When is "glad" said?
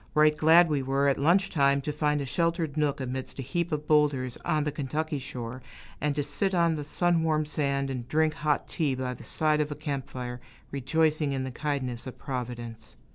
0.35-0.67